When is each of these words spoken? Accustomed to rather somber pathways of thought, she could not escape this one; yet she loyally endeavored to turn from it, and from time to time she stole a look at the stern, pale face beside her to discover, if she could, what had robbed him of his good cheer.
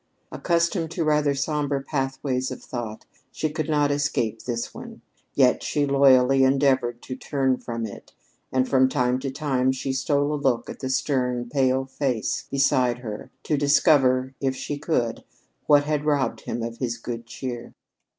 Accustomed 0.31 0.89
to 0.89 1.03
rather 1.03 1.35
somber 1.35 1.79
pathways 1.83 2.49
of 2.49 2.59
thought, 2.63 3.05
she 3.31 3.51
could 3.51 3.69
not 3.69 3.91
escape 3.91 4.41
this 4.45 4.73
one; 4.73 5.01
yet 5.35 5.61
she 5.61 5.85
loyally 5.85 6.43
endeavored 6.43 7.03
to 7.03 7.15
turn 7.15 7.57
from 7.57 7.85
it, 7.85 8.11
and 8.51 8.67
from 8.67 8.89
time 8.89 9.19
to 9.19 9.29
time 9.29 9.71
she 9.71 9.93
stole 9.93 10.33
a 10.33 10.41
look 10.41 10.67
at 10.71 10.79
the 10.79 10.89
stern, 10.89 11.47
pale 11.51 11.85
face 11.85 12.47
beside 12.49 12.97
her 12.97 13.29
to 13.43 13.57
discover, 13.57 14.33
if 14.41 14.55
she 14.55 14.75
could, 14.75 15.23
what 15.67 15.83
had 15.83 16.03
robbed 16.03 16.41
him 16.45 16.63
of 16.63 16.79
his 16.79 16.97
good 16.97 17.27
cheer. 17.27 17.75